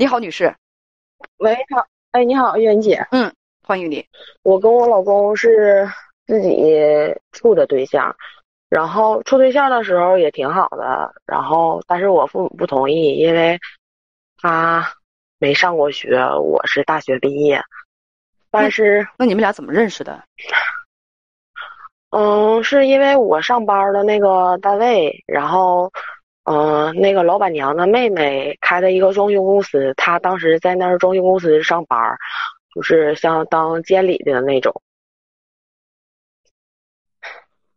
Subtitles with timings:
[0.00, 0.54] 你好，女士。
[1.38, 3.04] 喂，好，哎，你好，袁姐。
[3.10, 3.34] 嗯，
[3.64, 4.06] 欢迎你。
[4.44, 5.88] 我跟我老公是
[6.24, 6.72] 自己
[7.32, 8.14] 处的对象，
[8.68, 13.58] 然后处对象的时候也挺好的，然后但是我父母不同意，因为
[14.40, 14.88] 他
[15.40, 17.60] 没上过学，我是大学毕业。
[18.52, 20.22] 但是那你们俩怎么认识的？
[22.10, 25.90] 嗯，是因为我上班的那个单位，然后。
[26.50, 32.16] 嗯，那个老板娘的妹妹开的一个装修公司，她当时在那儿装修公司上班，
[32.74, 34.80] 就是像当监理的那种。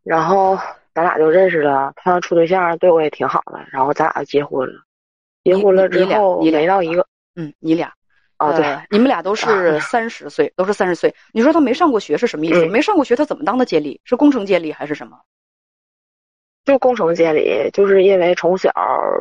[0.03, 0.57] 然后
[0.93, 4.81] 咱俩就认识了，他处对象对我也挺好的，然后咱俩就结婚了。
[5.43, 7.93] 结婚了之后，没到一个，嗯，你俩，
[8.37, 11.13] 啊对，你们俩都是三十岁，都是三十岁。
[11.33, 12.65] 你说他没上过学是什么意思？
[12.67, 13.99] 没上过学他怎么当的监理？
[14.05, 15.19] 是工程监理还是什么？
[16.63, 18.71] 就工程监理，就是因为从小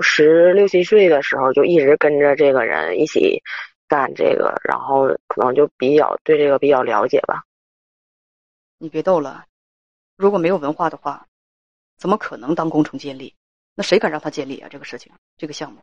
[0.02, 3.42] 十六七岁的时候就一直跟着这个人一起
[3.88, 7.42] 干这个，然后可能就比较对这个比较了解吧。
[8.78, 9.44] 你别逗了，
[10.16, 11.26] 如果没有文化的话，
[11.98, 13.34] 怎么可能当工程监理？
[13.74, 14.68] 那谁敢让他监理啊？
[14.70, 15.80] 这个事情，这个项目。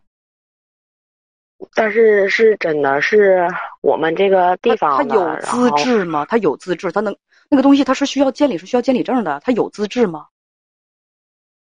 [1.74, 3.48] 但是是真的是
[3.82, 6.24] 我们这个地方，他有资质吗？
[6.26, 7.18] 他有资质，他能
[7.50, 10.28] 那个东西他是需要监理，是需要监理证的，他有资质吗？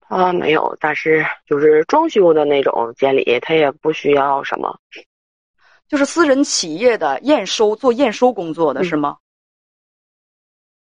[0.10, 4.80] 啊，没有，但是就是装修的那种监理，他也不需要什么，
[5.88, 9.18] 就是私人企业的验收做验收工作的是吗？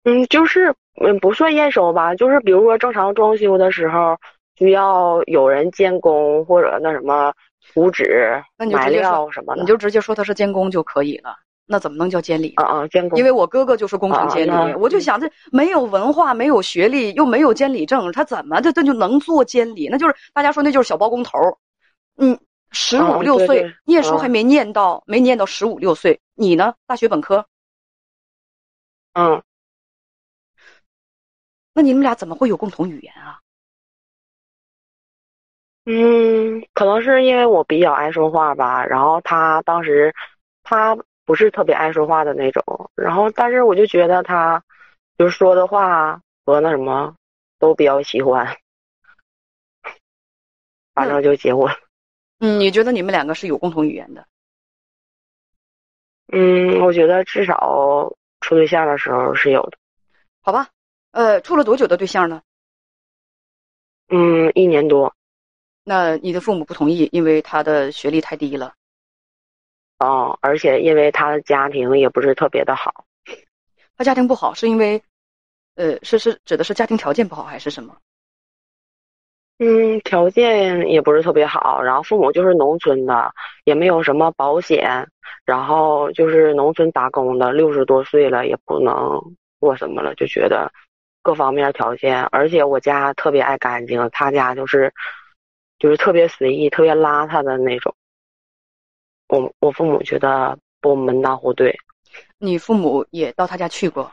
[0.04, 4.18] 嗯，就是嗯不算验收吧，就是比如说正常装修的时候
[4.58, 7.34] 需要有人监工或者那什么
[7.74, 11.36] 图纸、买料什么的，你就直接说他是监工就可以了。
[11.68, 12.54] 那怎么能叫监理？
[12.58, 13.18] 啊啊，监工。
[13.18, 19.88] 因为我哥哥就是工程监理，我就想这没有文化、没有学历，又没有监理证，他怎么他他就能做监理？
[19.90, 21.40] 那就是大家说那就是小包工头。
[22.18, 22.40] 嗯，
[22.70, 26.22] 十五六岁念书还没念到，没念到十五六岁。
[26.36, 26.76] 你呢？
[26.86, 27.44] 大学本科。
[29.14, 29.42] 嗯。
[31.74, 33.40] 那你们俩怎么会有共同语言啊？
[35.88, 40.14] 嗯，可能是因为我比较爱说话吧，然后他当时
[40.62, 40.96] 他。
[41.26, 44.64] 不是特别爱说话的那种，然后但是我就觉得他，
[45.18, 47.16] 就是说的话和那什么，
[47.60, 48.58] 都比较喜欢，
[50.94, 51.76] 反正就结婚。
[52.40, 54.26] 嗯，你觉得你们两个是有共同语言的？
[56.32, 59.78] 嗯，我觉得至少处对象的时候是有的。
[60.42, 60.70] 好吧，
[61.12, 62.42] 呃，处了多久的对象呢？
[64.10, 65.16] 嗯，一年多。
[65.84, 68.74] 那你的父母不同意，因为他的学历太低了。
[70.00, 73.06] 哦，而且因为他的家庭也不是特别的好，
[73.98, 75.02] 他家庭不好是因为，
[75.76, 77.96] 呃，是是指的是家庭条件不好还是什么？
[79.58, 85.08] 嗯，条件也不是特别好，然后父母就是农村的，也没有什么保险，
[85.46, 89.18] 然后就是农村打工的，六十多岁了也不能
[89.62, 90.70] 做什么了，就觉得
[91.24, 94.94] 各方面条件，而且我家特别爱干净，他家就是
[95.80, 97.96] 就是特别随意、特别邋遢的那种。
[99.28, 101.76] 我我父母觉得不门当户对，
[102.38, 104.12] 你父母也到他家去过？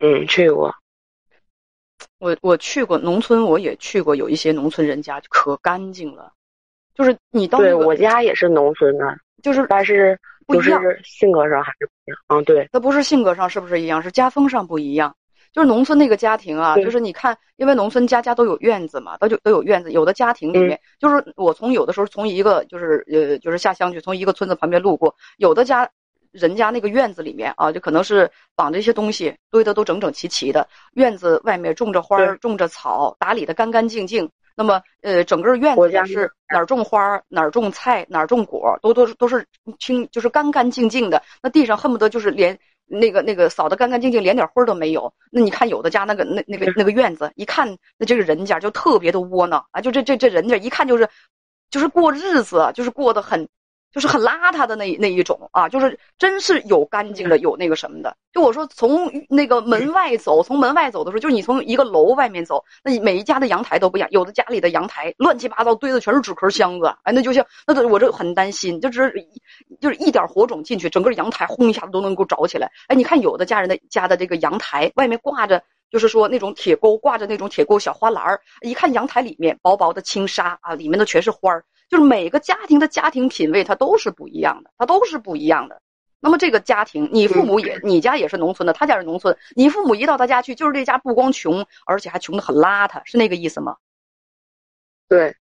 [0.00, 0.74] 嗯，去过。
[2.18, 6.32] 我我去过农村，我也去过，有一些农村人家可干净了。
[6.94, 12.18] 就是你到对我家也是农村的，就是但是就是性格上还是不一样。
[12.28, 14.02] 嗯，对，那不是性格上是不是一样？
[14.02, 15.14] 是家风上不一样。
[15.54, 19.92] 就是农村那个家庭啊，就是你看，因为农村家家都有院子嘛，都就都有院子。
[19.92, 25.88] 有的家庭里面，就是我从有的时候从一个就是呃就是下乡去，从一个村子旁边路过，有的家
[26.32, 34.28] 人家那个院子里面啊，就可能是绑着一些东西堆的都整整齐齐的，院子外面种着花儿，种着草，打理的干干净净。
[34.56, 39.46] 那么呃，整个院子是哪儿种花儿哪儿种菜哪儿种果，都都是都是
[39.78, 41.22] 清就是干干净净的。
[41.40, 42.58] 那地上恨不得就是连。
[42.86, 45.12] 那个那个扫得干干净净，连点灰都没有。
[45.30, 49.80] 那你看有的家那个那那个那个院子，一看那这个人家就特别的窝囊啊！
[49.80, 51.08] 就这这这人家一看就是，
[51.70, 53.48] 就是过日子，就是过得很，
[53.94, 58.16] 就是很邋遢的那那一种啊，就是真是有干净的，有那个什么的。
[58.32, 69.14] 就我说从那个门外走，从门外走的时候，就是你从一个楼外面走，那每一家的阳台都不一样，有的家里的阳台乱七八糟堆的全是纸壳箱子，哎，那就像那都我这很担心，就是
[69.80, 72.68] 就是一点火种进去，整个阳台轰一下子都能够着起来。
[72.88, 75.62] 哎，你看有的家人的家的这个阳台外面挂着，
[75.94, 81.64] 就是说那种铁钩，挂着那种铁钩小花篮儿，一看阳台里面薄薄的轻纱啊，里面的全是花儿。
[81.88, 85.80] 就是每个家庭的家庭品味，它都是不一样的，它都是不一样的。
[86.18, 93.76] 那么这个家庭，你父母也，你家也是农村的，他家是农村，你父母一到他家去，就是这家不光穷，而且还穷的很邋遢，是那个意思吗？
[95.08, 95.36] 对，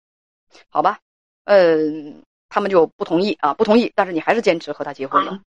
[0.68, 0.98] 好吧，
[1.44, 5.40] 嗯，他们就不同意啊，不同意，但是你还是坚持和他结婚了。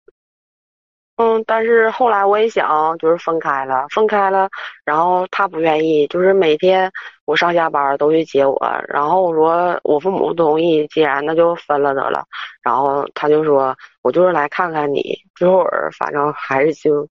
[1.17, 4.49] 嗯，但是后来我也想，就是分开了，分开了，
[4.85, 6.91] 然后他不愿意，就是每天
[7.26, 12.25] 我上下班都去接我，然后我说我父母不同意，既然那就分了得了，
[12.62, 15.64] 然后他就说我就是来看看你，最后
[15.99, 17.06] 反正还是就，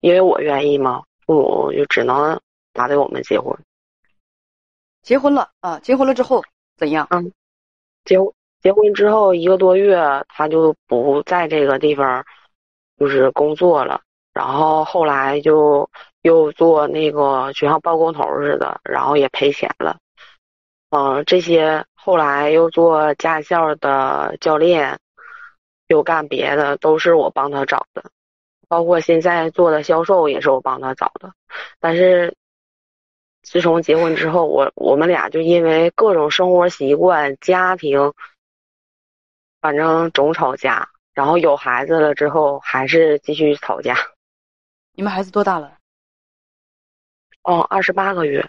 [0.00, 2.38] 因为我愿意嘛，父母就只能
[2.72, 3.56] 答对我们结婚，
[5.02, 6.42] 结婚了啊，结婚了之后
[6.76, 7.06] 怎样？
[7.10, 7.32] 嗯，
[8.04, 8.16] 结
[8.60, 9.96] 结婚之后一个多月，
[10.28, 12.24] 他就不在这个地方。
[12.98, 14.02] 就是工作了，
[14.32, 15.90] 然后后来就
[16.22, 19.98] 又做那个学校包工头似的，然后也赔钱了。
[20.90, 24.98] 嗯，这些后来又做驾校的教练，
[25.88, 28.04] 又干别的，都是我帮他找的。
[28.68, 31.32] 包括现在做的销售也是我帮他找的。
[31.80, 32.36] 但是
[33.42, 38.12] 自从结婚之后，我我们俩就因为各种生活习惯、家庭，
[39.60, 40.88] 反正总吵架。
[41.14, 43.96] 然后有孩子了之后，还是继续吵架。
[44.92, 45.78] 你们孩子多大了？
[47.42, 48.44] 哦，二十八个月。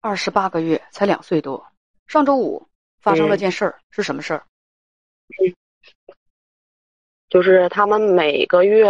[0.00, 1.66] 二十八个月，才两岁多。
[2.06, 2.68] 上周五
[3.00, 4.46] 发生了件事儿，是什么事儿？
[5.42, 5.52] 嗯，
[7.28, 8.86] 就是他们每个月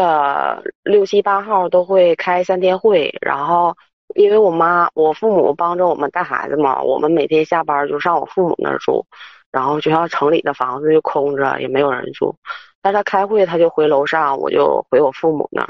[0.82, 3.76] 六七八号都会开三天会，然后
[4.14, 9.06] 因为我妈、我父母帮着我们带孩子嘛，我们每天下班就上我父母那儿住。
[9.50, 12.36] 然后学校城里的房子就空着，也没有人住。
[12.80, 15.68] 但他开会，他就回楼上，我就回我父母那儿。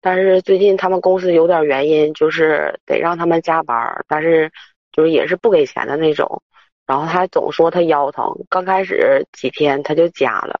[0.00, 4.50] 但是最近他们公司有点原因，就是得让他们加班，但是
[4.92, 6.42] 就是也是不给钱的那种。
[6.86, 10.58] 然后他总说他腰疼，刚开始几天他就加了，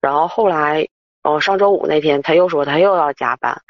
[0.00, 0.86] 然后后来
[1.22, 3.60] 哦上周五那天他又说他又要加班。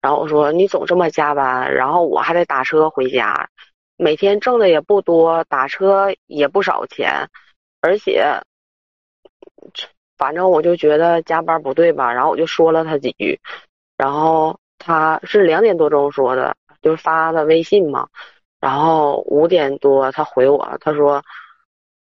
[0.00, 3.48] 然后我说你总这么加班，然后我还得打车回家，
[3.96, 7.28] 每天挣的也不多，打车也不少钱。
[7.80, 8.24] 而且，
[10.16, 13.38] 反正我就觉得加班不对吧，然后我就说了他几句，
[13.96, 18.08] 然后他是两点多钟说的，就是发的微信嘛，
[18.60, 21.22] 然后五点多他回我，他说，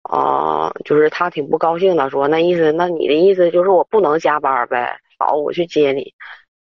[0.03, 4.99] 啊，就是他挺不高兴的，说那意思，那你的意思就是我不能加班呗？
[5.19, 6.15] 好，我去接你，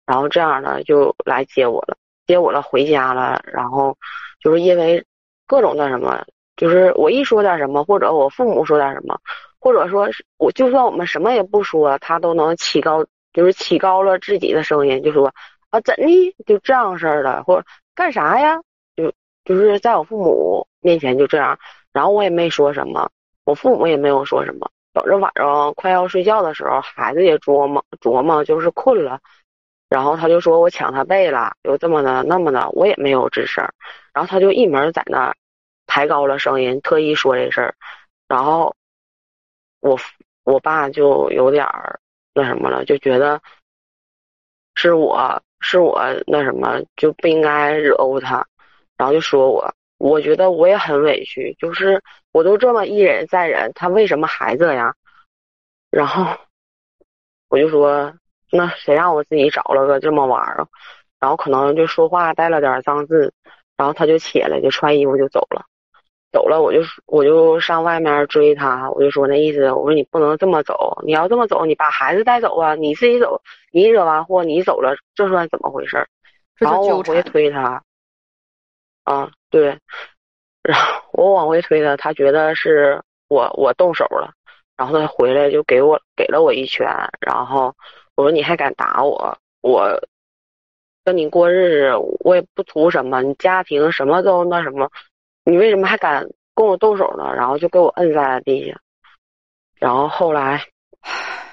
[0.06, 1.97] 然后这样呢就来接我了，
[2.27, 3.97] 接我了回家了，然后
[4.41, 5.05] 就是因为
[5.47, 6.27] 各种那什么。
[6.58, 9.16] 就是我一说点什么，或者我父母说点什么，
[9.60, 15.32] 或者说是我就算我们什么也不说，他都能起高，就是起高了自己的声音，就说
[15.70, 17.64] 啊怎的就这样式儿的，或者
[17.94, 18.60] 干啥呀，
[18.96, 19.12] 就
[19.44, 21.56] 就是在我父母面前就这样，
[21.93, 23.08] 然后我也没说什么，
[23.44, 24.69] 我父母也没有说什么。
[24.93, 29.20] 等着晚上快要睡觉的时候，孩子也琢磨琢磨，就是困了，
[29.88, 33.64] 然后他就说我抢他被了，又这么的那么的，我也没有吱声，
[34.12, 35.32] 然后他就一门在那。
[35.88, 37.75] 抬高了声音，特意说这事儿，
[38.29, 38.76] 然后
[39.81, 39.99] 我
[40.44, 41.99] 我爸就有点儿
[42.33, 43.40] 那什么了，就觉得
[44.76, 48.47] 是我是我那什么就不应该惹乎他，
[48.97, 54.95] 然后就说我，我觉得我也很委屈，就是我都这么一忍再忍，他为什么还这样？
[55.90, 56.37] 然后
[57.49, 58.14] 我就说，
[58.52, 60.68] 那谁让我自己找了个这么玩意儿？
[61.18, 63.33] 然后可能就说话带了点脏字，
[63.76, 65.64] 然后他就起来就穿衣服就走了。
[66.30, 73.40] 走了，我就我就上外面追他，我就说那意思，我说你不能这么走，你要这么走，你把孩子带走啊，你自己走，
[73.73, 76.06] 你惹完祸，你走了，这算怎么回事？
[76.56, 77.82] 然后我往回推他，
[79.04, 79.78] 啊，对，
[80.62, 84.35] 然后我往回推他，他觉得是我我动手了，
[84.76, 86.87] 然后他回来就给我给了我一拳，
[87.20, 87.75] 然后
[88.16, 89.99] 我说你还敢打我，我
[91.04, 94.90] 跟你过日子，我也不图什么，你家庭什么都那什么。
[95.49, 97.33] 你为什么还敢跟我动手呢？
[97.35, 98.78] 然后就给我摁在了地下，
[99.76, 100.62] 然后后来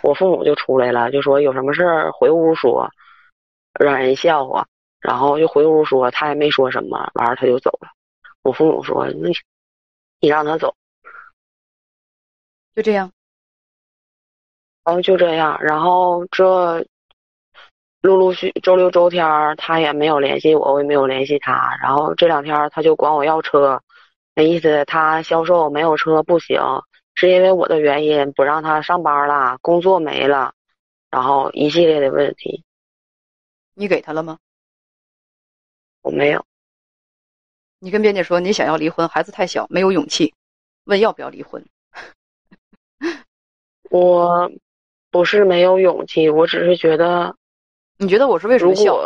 [0.01, 2.91] 我父母就出来了，就说有什么事儿回屋说，
[3.79, 4.67] 让人笑话。
[4.99, 7.87] 然后就回屋说，他也没说什么，完了他就走了。
[8.41, 9.33] 我父母说，那你
[10.19, 10.75] 你让他走，
[12.75, 13.09] 就这样。
[14.83, 16.85] 然后就这样，然后这
[18.01, 21.77] 陆陆续周六周天儿他也没有联系我，我也没有联系他。
[21.81, 23.79] 然后这两天他就管我要车，
[24.35, 26.59] 那意思他销售没有车不行，
[27.15, 30.53] 是因为我的原因不让他上班了，工作没了，
[31.09, 32.63] 然后一系列的问题。
[33.73, 34.37] 你给他了吗？
[36.01, 36.45] 我没有。
[37.79, 40.33] 你跟编辑说你想要离婚，孩子太小，没有勇气，
[40.83, 41.65] 问要不要离婚。
[43.89, 44.51] 我
[45.11, 47.35] 不是没有勇气，我只是觉得，
[47.97, 48.97] 你觉得我是为什么笑？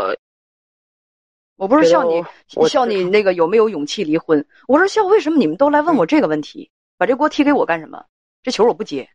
[1.59, 2.23] 我不是笑你，
[2.55, 4.43] 我笑你那个有没有勇气离婚？
[4.67, 8.05] 我是笑为什么你们都来问我这个问题，把这锅踢给我干什么？
[8.41, 9.09] 这球我不接，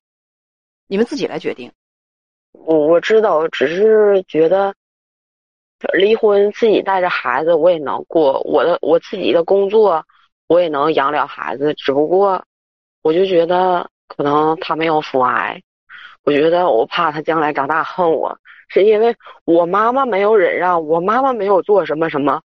[0.86, 1.72] 你们自己来决定。
[2.52, 4.74] 我我知道，只是觉得。
[5.92, 10.02] 离婚，自己带着孩子我也能过，我的我自己的工作
[10.46, 12.42] 我也能养了孩子，只不过
[13.02, 15.60] 我就觉得可能他没有父爱，
[16.22, 18.38] 我觉得我怕他将来长大恨我，
[18.74, 22.42] 是因为我妈妈没有忍让，我妈妈没有做什么什么，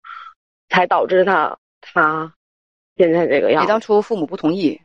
[0.67, 2.33] 才导致他他
[2.97, 3.63] 现在这个样。
[3.63, 4.81] 你当初父母不同意，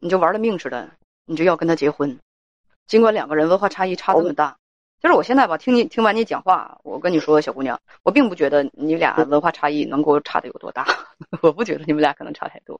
[0.00, 0.90] 你就玩了命似的，
[1.24, 2.20] 你就要跟他结婚，
[2.86, 4.54] 尽管两个人文化差异差这么大。
[5.00, 10.86] 就是我现在吧，听你听完你讲话，我跟你说，小姑娘，我并不觉得你俩文化差异能够差的有多大，
[11.40, 12.78] 我不觉得你们俩可能差太多。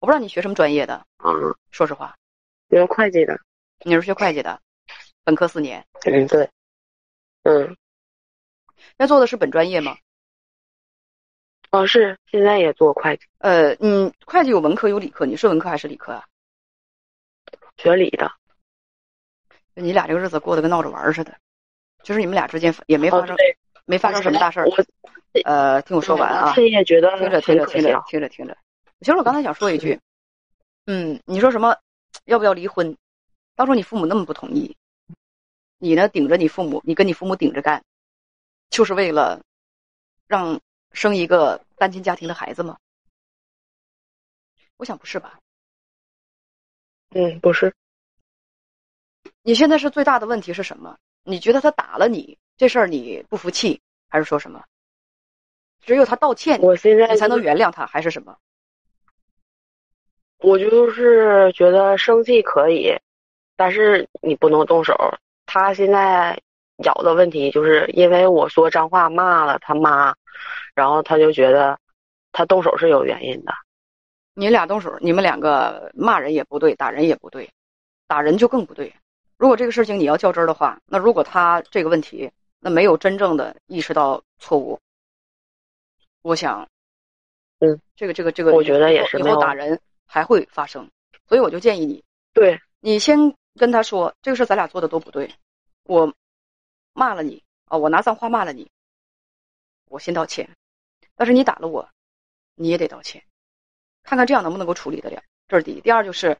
[0.00, 1.32] 我不知道你学什么专业的啊？
[1.70, 2.14] 说实话，
[2.68, 3.38] 学会计的。
[3.84, 4.60] 你是学会计的，
[5.24, 5.82] 本科四年。
[6.04, 6.48] 嗯，对。
[7.50, 7.76] 嗯。
[8.96, 9.96] 那做的是本专业吗？
[11.70, 13.26] 哦，是，现在也做会计。
[13.38, 16.24] 呃，嗯，会计有文科有理科，你是文科还是理科啊？
[17.76, 18.30] 学理的。
[19.74, 21.36] 你俩这个日子过得跟闹着玩似的。
[22.02, 23.36] 就是你们俩之间也没发生，
[23.84, 24.66] 没发生什么大事儿。
[25.44, 26.54] 呃，听我说完啊。
[26.56, 28.56] 也觉得听着听着听着听着听着。
[29.00, 30.00] 其实我刚才想说一句，
[30.86, 31.76] 嗯，你说什么？
[32.24, 32.96] 要不要离婚？
[33.54, 34.76] 当初你父母那么不同意，
[35.82, 37.82] 你呢顶着你父母，你跟你父母顶着干，
[38.68, 39.40] 就是为了
[40.26, 40.60] 让
[40.92, 42.78] 生一个单亲家庭的孩子吗？
[44.76, 45.40] 我想不是吧。
[47.10, 47.74] 嗯，不是。
[49.42, 50.98] 你现在是最大的问题是什么？
[51.22, 54.62] 你觉得他打了你这事儿你不服气，还是说什么？
[55.80, 58.36] 只有他道歉，我现在你才能原谅他，还是什么？
[60.36, 62.94] 我就是觉得生气可以，
[63.56, 64.94] 但是你不能动手。
[65.52, 66.40] 他现在
[66.84, 70.14] 咬的问题就是因为我说脏话骂了他妈，
[70.76, 71.76] 然后他就觉得
[72.30, 73.52] 他动手是有原因的。
[74.34, 77.50] 你俩动手，你们两个骂人也不对，打人也不对，
[78.06, 78.94] 打人就更不对。
[79.38, 82.30] 如果这个事情你要较真儿的话，那如果他这个问题
[82.60, 84.78] 那没有真正的意识到错误，
[86.22, 86.64] 我想，
[87.58, 90.88] 嗯，这个这个这个，我觉得也是以后打人还会发生，
[91.26, 95.34] 所以我就建议你，对你先跟他说这个事咱俩做的都不对，
[95.84, 96.14] 我
[96.92, 98.70] 骂了你啊，我拿脏话骂了你，
[99.86, 100.48] 我先道歉，
[101.14, 101.88] 但是你打了我，
[102.54, 103.22] 你也得道歉，
[104.02, 105.80] 看看这样能不能够处理得了，这是第一。
[105.80, 106.38] 第二就是，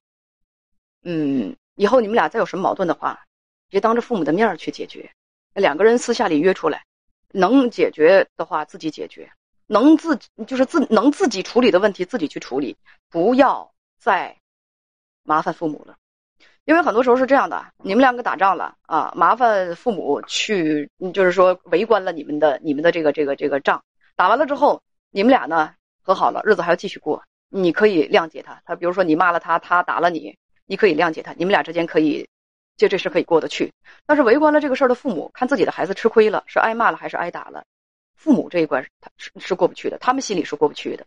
[1.02, 1.56] 嗯。
[1.76, 3.24] 以后你们俩再有什么矛盾的话，
[3.68, 5.10] 别当着父母的面去解决，
[5.54, 6.84] 两个人私下里约出来，
[7.30, 9.32] 能解决的话自己解决，
[9.66, 12.76] 能自就是自能自己处理的问题自己去处理，
[13.08, 14.36] 不要再
[15.22, 15.96] 麻烦父母了。
[16.64, 23.82] 因为很多时候是这样的，你们两个打仗了啊，麻烦父母去，就是说围观了你们的你们的这个这个这个仗，
[24.16, 28.60] 打完了之后，你们俩呢和好了，日子还要继续过，你可以谅解他。
[28.64, 30.36] 他比如说你骂了他，他打了你。
[30.66, 32.24] 你可以谅解他，你们俩之间可以，
[32.76, 33.72] 就这事可以过得去。
[34.06, 37.64] 但是围观了这个事儿的父母，看自己的孩子吃亏了，是挨骂了还是挨打了，
[38.14, 41.04] 父母这一关他是是过不去的，他们心里是过不去的。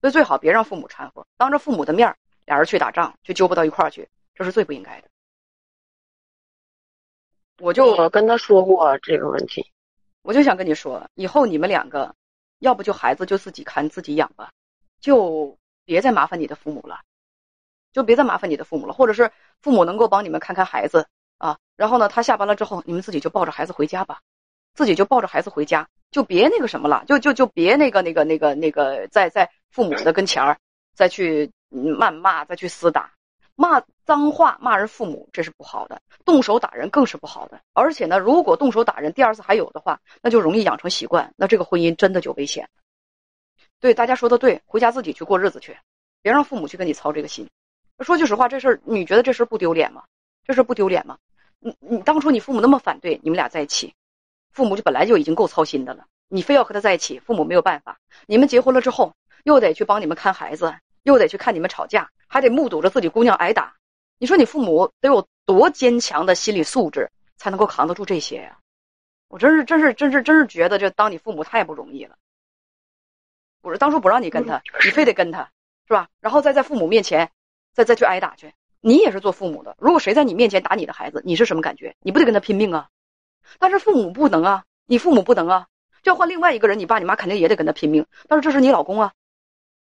[0.00, 5.08] 所以最好别让父母掺和，当着父母的面儿俩人去打仗，就揪不到一块儿去，这是最不应该的。
[7.58, 9.72] 我就跟他说过这个问题，
[10.22, 12.14] 我就想跟你说，以后你们两个，
[12.60, 14.52] 要不就孩子就自己看自己养吧，
[15.00, 17.00] 就别再麻烦你的父母了。
[17.92, 21.58] 就别再麻烦你的父母了，或者是父母能够帮你们看看孩子啊。
[21.76, 24.20] 然后呢，他下班了之后，你们自己就抱着孩子回家吧，
[24.74, 30.58] 自己就抱着孩子回家，就别那个什么了，就就就别那个那个那个那个在在父母的跟前儿
[30.92, 33.14] 再去谩骂，再去厮打，
[33.56, 37.60] 骂脏话骂人父母，这是不好的，动手打人更是不好的。
[37.72, 42.68] 而且呢，如果动手打人第二次还有的话，那就容易养成习惯，那这个婚姻真的就危险。
[43.80, 45.76] 对，大家说的对，回家自己去过日子去，
[46.22, 47.48] 别让父母去跟你操这个心。
[48.00, 50.04] 说句实话，这事儿你觉得这事儿不丢脸吗？
[50.44, 51.18] 这事儿不丢脸吗？
[51.58, 53.94] 你你当初你父母那么反对你们俩在一起，
[54.52, 57.98] 父母就本来就已经够操心的了，你非要和他在一起，父母没有办法。
[58.26, 60.74] 你们结婚了之后，又得去帮你们看孩子，
[61.06, 63.76] 又得去看你们吵架，还得目睹着自己姑娘挨打。
[64.18, 68.58] 你说你父母得有多坚强的心理素质才能够扛得住这些呀？
[69.28, 72.16] 我真是真是真是真是觉得这当你父母太不容易了。
[73.62, 75.48] 我说当初不让你跟他，你非得跟他，
[75.86, 76.08] 是吧？
[76.20, 77.30] 然后再在父母面前，
[77.72, 78.52] 再再去挨打去。
[78.80, 81.94] 你也是做父母的，如果谁在你面前打你的孩子，你是什么感觉？
[82.00, 82.88] 你不得跟他拼命啊？
[83.60, 85.68] 但是父母不能啊，你父母不能啊，
[86.02, 88.04] 就要换另外一个人，你爸你妈肯定也得跟他拼命。
[88.26, 89.12] 但是这是你老公啊，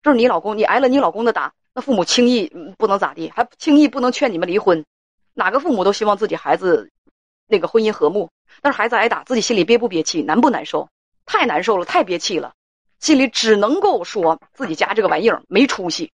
[0.02, 2.46] 就是你老公，你挨了你老公的打，那父母轻易
[2.78, 4.84] 不能咋地，还轻易不能劝你们离婚。
[5.34, 6.90] 哪个父母都希望自己孩子
[7.46, 8.30] 那个婚姻和睦，
[8.62, 10.22] 但是孩子挨打，自己心里憋不憋气？
[10.22, 10.88] 难不难受？
[11.26, 12.54] 太难受了，太憋气了，
[13.00, 16.12] 心里只能够说自己家这个玩意儿没出息，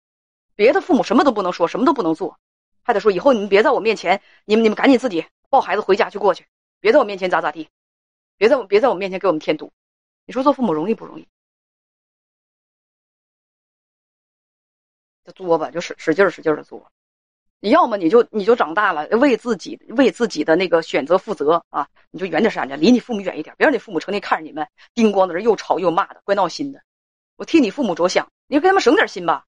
[0.55, 2.39] 别的父母什么都不能说，什么都不能做，
[2.83, 6.47] 还得说以后你们别在我面前，你们你们赶紧自己抱孩子回家去过去。
[6.81, 7.69] 别在我面前咋咋地，
[8.37, 9.71] 别在我别在我面前给我们添堵，
[10.27, 11.27] 你说做父母容易不容易？
[15.25, 16.91] 就作吧，就使使劲使劲的作。
[17.61, 21.88] 你要么你就你就长大了，为自己为自己的那个选择负责啊！
[22.11, 26.83] 你就远点闪着，离你父母远一点，别让你父母成天看着你们叮咣在这又吵又骂的，怪闹心的。
[27.37, 29.45] 我替你父母着想，你就给他们省点心吧。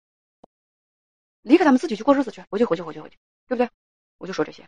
[1.42, 3.70] 离开他们自己去过日子去，回去回去回去回去，对不对？
[4.18, 4.68] 我就说这些。